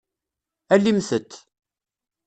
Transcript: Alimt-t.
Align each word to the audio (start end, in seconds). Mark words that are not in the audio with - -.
Alimt-t. 0.73 1.31